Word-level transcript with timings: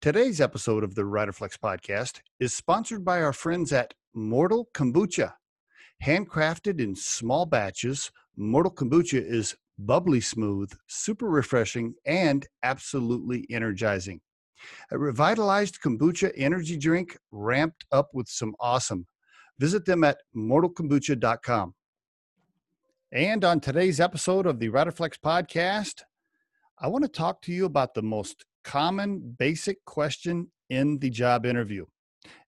Today's 0.00 0.40
episode 0.40 0.84
of 0.84 0.94
the 0.94 1.02
Riderflex 1.02 1.58
podcast 1.58 2.20
is 2.38 2.54
sponsored 2.54 3.04
by 3.04 3.20
our 3.20 3.32
friends 3.32 3.72
at 3.72 3.94
Mortal 4.14 4.68
Kombucha. 4.72 5.32
Handcrafted 6.04 6.80
in 6.80 6.94
small 6.94 7.46
batches, 7.46 8.12
Mortal 8.36 8.72
Kombucha 8.72 9.20
is 9.20 9.56
bubbly 9.76 10.20
smooth, 10.20 10.70
super 10.86 11.28
refreshing, 11.28 11.94
and 12.06 12.46
absolutely 12.62 13.44
energizing. 13.50 14.20
A 14.92 14.98
revitalized 14.98 15.80
kombucha 15.84 16.30
energy 16.36 16.76
drink 16.76 17.18
ramped 17.32 17.84
up 17.90 18.10
with 18.14 18.28
some 18.28 18.54
awesome. 18.60 19.04
Visit 19.58 19.84
them 19.84 20.04
at 20.04 20.18
mortalkombucha.com. 20.36 21.74
And 23.10 23.44
on 23.44 23.58
today's 23.58 23.98
episode 23.98 24.46
of 24.46 24.60
the 24.60 24.68
Riderflex 24.68 25.18
podcast, 25.18 26.02
I 26.78 26.86
want 26.86 27.02
to 27.02 27.10
talk 27.10 27.42
to 27.42 27.52
you 27.52 27.64
about 27.64 27.94
the 27.94 28.02
most 28.02 28.44
common 28.64 29.36
basic 29.38 29.84
question 29.84 30.50
in 30.70 30.98
the 30.98 31.10
job 31.10 31.46
interview. 31.46 31.86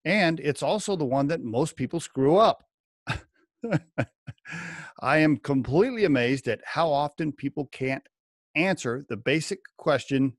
And 0.04 0.40
it's 0.40 0.62
also 0.62 0.96
the 0.96 1.04
one 1.04 1.28
that 1.28 1.42
most 1.42 1.76
people 1.76 2.00
screw 2.00 2.36
up. 2.36 2.64
I 5.00 5.18
am 5.18 5.36
completely 5.36 6.04
amazed 6.04 6.48
at 6.48 6.60
how 6.64 6.90
often 6.90 7.32
people 7.32 7.66
can't 7.66 8.06
answer 8.54 9.04
the 9.08 9.16
basic 9.16 9.60
question 9.76 10.36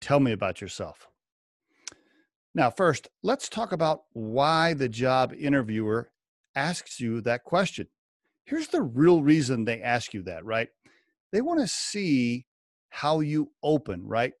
tell 0.00 0.20
me 0.20 0.32
about 0.32 0.60
yourself. 0.60 1.08
Now, 2.54 2.70
first, 2.70 3.08
let's 3.22 3.48
talk 3.48 3.72
about 3.72 4.02
why 4.12 4.74
the 4.74 4.88
job 4.88 5.32
interviewer 5.38 6.10
asks 6.54 7.00
you 7.00 7.20
that 7.22 7.44
question. 7.44 7.86
Here's 8.44 8.68
the 8.68 8.82
real 8.82 9.22
reason 9.22 9.64
they 9.64 9.80
ask 9.80 10.12
you 10.12 10.22
that, 10.24 10.44
right? 10.44 10.68
They 11.32 11.40
want 11.40 11.60
to 11.60 11.66
see 11.66 12.46
how 12.90 13.20
you 13.20 13.50
open, 13.62 14.06
right? 14.06 14.34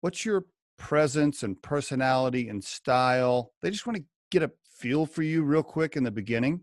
What's 0.00 0.24
your 0.24 0.44
presence 0.78 1.42
and 1.42 1.60
personality 1.62 2.48
and 2.48 2.62
style? 2.62 3.52
They 3.62 3.70
just 3.70 3.86
want 3.86 3.98
to 3.98 4.04
get 4.30 4.42
a 4.42 4.52
feel 4.70 5.06
for 5.06 5.22
you 5.22 5.42
real 5.42 5.62
quick 5.62 5.96
in 5.96 6.04
the 6.04 6.10
beginning. 6.10 6.60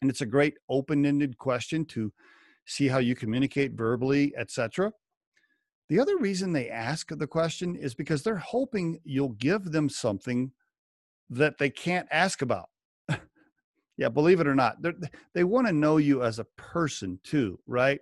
And 0.00 0.10
it's 0.10 0.20
a 0.20 0.26
great 0.26 0.54
open-ended 0.68 1.38
question 1.38 1.84
to 1.86 2.12
see 2.66 2.88
how 2.88 2.98
you 2.98 3.14
communicate 3.14 3.72
verbally, 3.72 4.32
etc. 4.36 4.92
The 5.88 6.00
other 6.00 6.18
reason 6.18 6.52
they 6.52 6.68
ask 6.68 7.08
the 7.10 7.26
question 7.26 7.74
is 7.74 7.94
because 7.94 8.22
they're 8.22 8.36
hoping 8.36 9.00
you'll 9.04 9.30
give 9.30 9.72
them 9.72 9.88
something 9.88 10.52
that 11.30 11.58
they 11.58 11.70
can't 11.70 12.08
ask 12.10 12.42
about. 12.42 12.68
Yeah, 13.96 14.10
believe 14.10 14.38
it 14.38 14.46
or 14.46 14.54
not, 14.54 14.76
they 15.34 15.42
want 15.42 15.66
to 15.66 15.72
know 15.72 15.96
you 15.96 16.22
as 16.22 16.38
a 16.38 16.46
person 16.56 17.18
too, 17.24 17.58
right? 17.66 17.98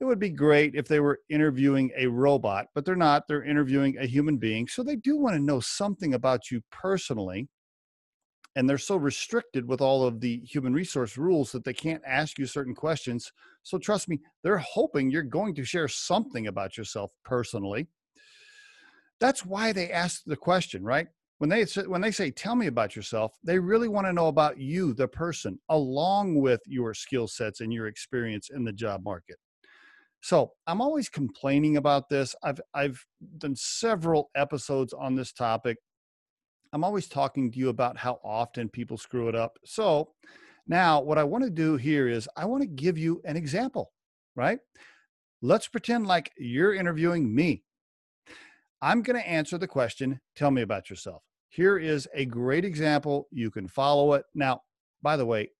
It 0.00 0.04
would 0.04 0.20
be 0.20 0.30
great 0.30 0.74
if 0.74 0.86
they 0.86 1.00
were 1.00 1.20
interviewing 1.28 1.90
a 1.96 2.06
robot, 2.06 2.66
but 2.74 2.84
they're 2.84 2.94
not. 2.94 3.24
They're 3.26 3.42
interviewing 3.42 3.98
a 3.98 4.06
human 4.06 4.36
being. 4.38 4.68
So 4.68 4.82
they 4.82 4.96
do 4.96 5.16
want 5.16 5.34
to 5.34 5.42
know 5.42 5.60
something 5.60 6.14
about 6.14 6.50
you 6.50 6.62
personally. 6.70 7.48
And 8.54 8.68
they're 8.68 8.78
so 8.78 8.96
restricted 8.96 9.66
with 9.66 9.80
all 9.80 10.04
of 10.04 10.20
the 10.20 10.40
human 10.44 10.72
resource 10.72 11.16
rules 11.16 11.52
that 11.52 11.64
they 11.64 11.72
can't 11.72 12.02
ask 12.06 12.38
you 12.38 12.46
certain 12.46 12.74
questions. 12.74 13.32
So 13.62 13.78
trust 13.78 14.08
me, 14.08 14.20
they're 14.42 14.58
hoping 14.58 15.10
you're 15.10 15.22
going 15.22 15.54
to 15.56 15.64
share 15.64 15.88
something 15.88 16.46
about 16.46 16.76
yourself 16.76 17.12
personally. 17.24 17.88
That's 19.20 19.44
why 19.44 19.72
they 19.72 19.90
ask 19.90 20.22
the 20.24 20.36
question, 20.36 20.84
right? 20.84 21.08
when 21.38 21.48
they 21.48 21.64
when 21.86 22.00
they 22.00 22.10
say 22.10 22.30
tell 22.30 22.54
me 22.54 22.66
about 22.66 22.94
yourself 22.94 23.32
they 23.42 23.58
really 23.58 23.88
want 23.88 24.06
to 24.06 24.12
know 24.12 24.28
about 24.28 24.58
you 24.58 24.92
the 24.92 25.08
person 25.08 25.58
along 25.70 26.34
with 26.34 26.60
your 26.66 26.92
skill 26.92 27.26
sets 27.26 27.60
and 27.60 27.72
your 27.72 27.86
experience 27.86 28.50
in 28.50 28.64
the 28.64 28.72
job 28.72 29.02
market 29.04 29.36
so 30.20 30.52
i'm 30.66 30.80
always 30.80 31.08
complaining 31.08 31.76
about 31.76 32.08
this 32.08 32.34
i've 32.42 32.60
i've 32.74 33.04
done 33.38 33.54
several 33.56 34.30
episodes 34.34 34.92
on 34.92 35.14
this 35.14 35.32
topic 35.32 35.78
i'm 36.72 36.84
always 36.84 37.08
talking 37.08 37.50
to 37.50 37.58
you 37.58 37.68
about 37.68 37.96
how 37.96 38.18
often 38.24 38.68
people 38.68 38.96
screw 38.96 39.28
it 39.28 39.34
up 39.34 39.58
so 39.64 40.08
now 40.66 41.00
what 41.00 41.18
i 41.18 41.24
want 41.24 41.44
to 41.44 41.50
do 41.50 41.76
here 41.76 42.08
is 42.08 42.28
i 42.36 42.44
want 42.44 42.62
to 42.62 42.68
give 42.68 42.98
you 42.98 43.20
an 43.24 43.36
example 43.36 43.92
right 44.34 44.58
let's 45.42 45.68
pretend 45.68 46.06
like 46.06 46.32
you're 46.36 46.74
interviewing 46.74 47.32
me 47.34 47.62
I'm 48.80 49.02
going 49.02 49.16
to 49.18 49.28
answer 49.28 49.58
the 49.58 49.66
question, 49.66 50.20
tell 50.36 50.50
me 50.50 50.62
about 50.62 50.88
yourself. 50.88 51.22
Here 51.48 51.78
is 51.78 52.06
a 52.14 52.24
great 52.24 52.64
example. 52.64 53.26
You 53.32 53.50
can 53.50 53.66
follow 53.66 54.12
it. 54.12 54.24
Now, 54.34 54.60
by 55.02 55.16
the 55.16 55.26
way, 55.26 55.50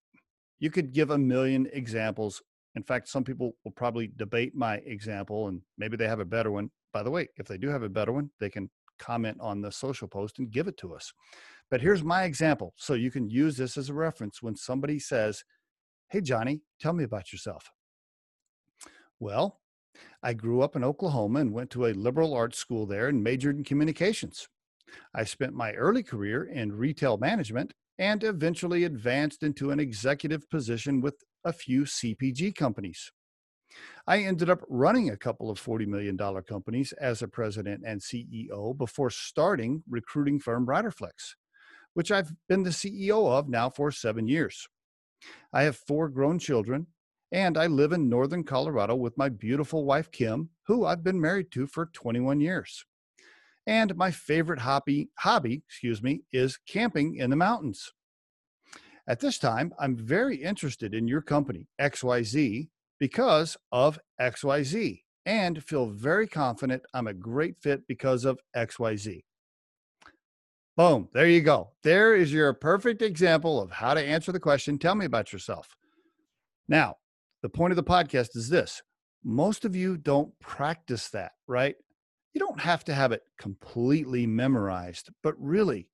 you 0.60 0.70
could 0.70 0.92
give 0.92 1.10
a 1.10 1.18
million 1.18 1.68
examples. 1.72 2.42
In 2.74 2.82
fact, 2.82 3.08
some 3.08 3.24
people 3.24 3.52
will 3.64 3.72
probably 3.72 4.10
debate 4.16 4.54
my 4.54 4.76
example 4.76 5.48
and 5.48 5.62
maybe 5.78 5.96
they 5.96 6.08
have 6.08 6.20
a 6.20 6.24
better 6.24 6.50
one. 6.50 6.70
By 6.92 7.02
the 7.02 7.10
way, 7.10 7.28
if 7.36 7.46
they 7.46 7.58
do 7.58 7.68
have 7.68 7.82
a 7.82 7.88
better 7.88 8.12
one, 8.12 8.30
they 8.40 8.50
can 8.50 8.70
comment 8.98 9.38
on 9.40 9.60
the 9.60 9.72
social 9.72 10.08
post 10.08 10.38
and 10.38 10.50
give 10.50 10.68
it 10.68 10.76
to 10.78 10.94
us. 10.94 11.12
But 11.70 11.80
here's 11.80 12.02
my 12.02 12.24
example. 12.24 12.74
So 12.76 12.94
you 12.94 13.10
can 13.10 13.28
use 13.28 13.56
this 13.56 13.76
as 13.76 13.88
a 13.88 13.94
reference 13.94 14.42
when 14.42 14.56
somebody 14.56 14.98
says, 14.98 15.44
Hey, 16.10 16.20
Johnny, 16.20 16.62
tell 16.80 16.94
me 16.94 17.04
about 17.04 17.32
yourself. 17.32 17.70
Well, 19.20 19.60
I 20.22 20.32
grew 20.32 20.62
up 20.62 20.76
in 20.76 20.84
Oklahoma 20.84 21.40
and 21.40 21.52
went 21.52 21.70
to 21.70 21.86
a 21.86 21.92
liberal 21.92 22.34
arts 22.34 22.58
school 22.58 22.86
there 22.86 23.08
and 23.08 23.22
majored 23.22 23.56
in 23.56 23.64
communications. 23.64 24.48
I 25.14 25.24
spent 25.24 25.52
my 25.52 25.72
early 25.72 26.02
career 26.02 26.44
in 26.44 26.72
retail 26.72 27.18
management 27.18 27.74
and 27.98 28.22
eventually 28.24 28.84
advanced 28.84 29.42
into 29.42 29.70
an 29.70 29.80
executive 29.80 30.48
position 30.48 31.00
with 31.00 31.22
a 31.44 31.52
few 31.52 31.82
CPG 31.82 32.54
companies. 32.54 33.12
I 34.06 34.20
ended 34.20 34.48
up 34.48 34.64
running 34.68 35.10
a 35.10 35.16
couple 35.16 35.50
of 35.50 35.62
$40 35.62 35.86
million 35.86 36.16
companies 36.48 36.92
as 36.92 37.22
a 37.22 37.28
president 37.28 37.82
and 37.86 38.00
CEO 38.00 38.76
before 38.76 39.10
starting 39.10 39.82
recruiting 39.88 40.40
firm 40.40 40.66
Riderflex, 40.66 41.34
which 41.94 42.10
I've 42.10 42.32
been 42.48 42.62
the 42.62 42.70
CEO 42.70 43.30
of 43.30 43.48
now 43.48 43.68
for 43.68 43.92
seven 43.92 44.26
years. 44.26 44.66
I 45.52 45.62
have 45.62 45.76
four 45.76 46.08
grown 46.08 46.38
children, 46.38 46.86
and 47.32 47.58
I 47.58 47.66
live 47.66 47.92
in 47.92 48.08
northern 48.08 48.44
Colorado 48.44 48.94
with 48.94 49.18
my 49.18 49.28
beautiful 49.28 49.84
wife, 49.84 50.10
Kim, 50.10 50.50
who 50.66 50.86
I've 50.86 51.04
been 51.04 51.20
married 51.20 51.50
to 51.52 51.66
for 51.66 51.86
21 51.86 52.40
years. 52.40 52.84
And 53.66 53.94
my 53.96 54.10
favorite 54.10 54.60
hobby, 54.60 55.10
hobby, 55.18 55.62
excuse 55.68 56.02
me, 56.02 56.22
is 56.32 56.58
camping 56.66 57.16
in 57.16 57.28
the 57.28 57.36
mountains. 57.36 57.92
At 59.08 59.20
this 59.20 59.38
time, 59.38 59.72
I'm 59.78 59.96
very 59.96 60.36
interested 60.36 60.94
in 60.94 61.08
your 61.08 61.22
company, 61.22 61.66
XYZ, 61.80 62.68
because 63.00 63.56
of 63.72 63.98
XYZ, 64.20 65.00
and 65.24 65.64
feel 65.64 65.86
very 65.86 66.26
confident 66.26 66.82
I'm 66.92 67.06
a 67.06 67.14
great 67.14 67.56
fit 67.58 67.86
because 67.88 68.26
of 68.26 68.38
XYZ. 68.54 69.22
Boom, 70.76 71.08
there 71.14 71.26
you 71.26 71.40
go. 71.40 71.70
There 71.82 72.14
is 72.14 72.32
your 72.32 72.52
perfect 72.52 73.00
example 73.00 73.60
of 73.60 73.70
how 73.70 73.94
to 73.94 74.00
answer 74.00 74.30
the 74.30 74.38
question 74.38 74.78
tell 74.78 74.94
me 74.94 75.06
about 75.06 75.32
yourself. 75.32 75.74
Now, 76.68 76.96
the 77.42 77.48
point 77.48 77.72
of 77.72 77.76
the 77.76 77.82
podcast 77.82 78.36
is 78.36 78.50
this 78.50 78.82
most 79.24 79.64
of 79.64 79.74
you 79.74 79.96
don't 79.96 80.38
practice 80.38 81.08
that, 81.08 81.32
right? 81.46 81.74
you 82.38 82.46
don't 82.46 82.60
have 82.60 82.84
to 82.84 82.94
have 82.94 83.10
it 83.10 83.22
completely 83.38 84.26
memorized, 84.26 85.10
but 85.24 85.34
really, 85.38 85.88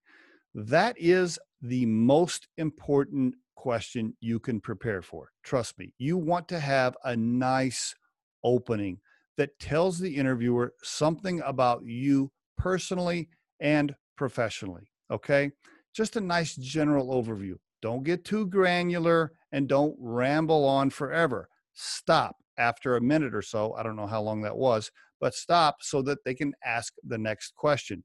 that 0.54 0.96
is 0.98 1.38
the 1.62 1.86
most 1.86 2.48
important 2.58 3.34
question 3.56 4.14
you 4.20 4.38
can 4.38 4.60
prepare 4.60 5.02
for. 5.02 5.30
Trust 5.42 5.78
me, 5.78 5.92
you 5.98 6.16
want 6.16 6.48
to 6.48 6.60
have 6.60 6.96
a 7.04 7.16
nice 7.16 7.94
opening 8.42 8.98
that 9.36 9.58
tells 9.58 9.98
the 9.98 10.16
interviewer 10.16 10.72
something 10.82 11.40
about 11.44 11.82
you 11.84 12.30
personally 12.56 13.28
and 13.60 13.94
professionally. 14.16 14.90
Okay. 15.10 15.50
Just 15.94 16.16
a 16.16 16.20
nice 16.20 16.54
general 16.56 17.08
overview. 17.08 17.54
Don't 17.82 18.04
get 18.04 18.24
too 18.24 18.46
granular 18.46 19.32
and 19.52 19.68
don't 19.68 19.96
ramble 19.98 20.64
on 20.64 20.90
forever. 20.90 21.48
Stop 21.72 22.36
after 22.58 22.96
a 22.96 23.00
minute 23.00 23.34
or 23.34 23.42
so. 23.42 23.74
I 23.74 23.82
don't 23.82 23.96
know 23.96 24.06
how 24.06 24.22
long 24.22 24.42
that 24.42 24.56
was, 24.56 24.90
but 25.20 25.34
stop 25.34 25.76
so 25.80 26.02
that 26.02 26.24
they 26.24 26.34
can 26.34 26.54
ask 26.64 26.94
the 27.02 27.18
next 27.18 27.54
question. 27.54 28.04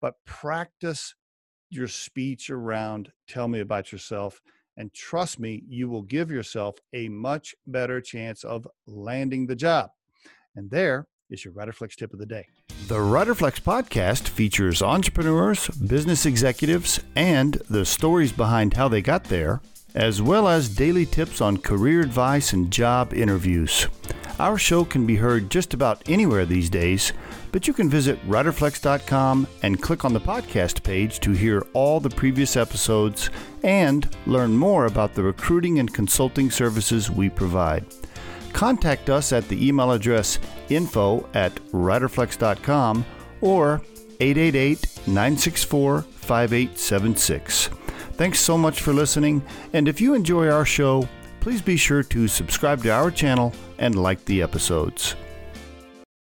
But 0.00 0.14
practice 0.26 1.14
your 1.70 1.88
speech 1.88 2.50
around 2.50 3.12
tell 3.26 3.48
me 3.48 3.60
about 3.60 3.92
yourself. 3.92 4.40
And 4.76 4.92
trust 4.92 5.40
me, 5.40 5.64
you 5.68 5.88
will 5.88 6.02
give 6.02 6.30
yourself 6.30 6.76
a 6.92 7.08
much 7.08 7.54
better 7.66 8.00
chance 8.00 8.44
of 8.44 8.68
landing 8.86 9.46
the 9.46 9.56
job. 9.56 9.90
And 10.54 10.70
there 10.70 11.06
is 11.30 11.44
your 11.44 11.52
Riderflex 11.52 11.96
tip 11.96 12.12
of 12.12 12.18
the 12.18 12.26
day. 12.26 12.46
The 12.86 12.96
Riderflex 12.96 13.60
podcast 13.60 14.28
features 14.28 14.80
entrepreneurs, 14.80 15.68
business 15.68 16.24
executives, 16.24 17.00
and 17.14 17.54
the 17.68 17.84
stories 17.84 18.32
behind 18.32 18.74
how 18.74 18.88
they 18.88 19.02
got 19.02 19.24
there, 19.24 19.60
as 19.94 20.22
well 20.22 20.48
as 20.48 20.74
daily 20.74 21.04
tips 21.04 21.40
on 21.40 21.58
career 21.58 22.00
advice 22.00 22.52
and 22.52 22.70
job 22.70 23.12
interviews. 23.12 23.88
Our 24.38 24.56
show 24.56 24.84
can 24.84 25.04
be 25.04 25.16
heard 25.16 25.50
just 25.50 25.74
about 25.74 26.08
anywhere 26.08 26.46
these 26.46 26.70
days, 26.70 27.12
but 27.50 27.66
you 27.66 27.74
can 27.74 27.90
visit 27.90 28.24
riderflex.com 28.28 29.48
and 29.62 29.82
click 29.82 30.04
on 30.04 30.12
the 30.12 30.20
podcast 30.20 30.84
page 30.84 31.18
to 31.20 31.32
hear 31.32 31.66
all 31.72 31.98
the 31.98 32.10
previous 32.10 32.56
episodes 32.56 33.30
and 33.64 34.08
learn 34.26 34.56
more 34.56 34.86
about 34.86 35.14
the 35.14 35.24
recruiting 35.24 35.80
and 35.80 35.92
consulting 35.92 36.52
services 36.52 37.10
we 37.10 37.28
provide. 37.28 37.84
Contact 38.52 39.10
us 39.10 39.32
at 39.32 39.48
the 39.48 39.66
email 39.66 39.90
address 39.90 40.38
info 40.68 41.28
at 41.34 41.54
riderflex.com 41.72 43.04
or 43.40 43.82
888 44.20 45.00
964 45.08 46.02
5876. 46.02 47.70
Thanks 48.12 48.40
so 48.40 48.56
much 48.56 48.82
for 48.82 48.92
listening, 48.92 49.42
and 49.72 49.88
if 49.88 50.00
you 50.00 50.14
enjoy 50.14 50.48
our 50.48 50.64
show, 50.64 51.08
please 51.40 51.62
be 51.62 51.76
sure 51.76 52.02
to 52.02 52.28
subscribe 52.28 52.82
to 52.82 52.90
our 52.90 53.10
channel 53.10 53.52
and 53.78 53.94
like 53.94 54.24
the 54.24 54.42
episodes. 54.42 55.14